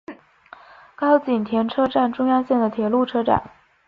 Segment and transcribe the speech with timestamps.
[0.95, 3.51] 高井田车站中央线的铁路车站。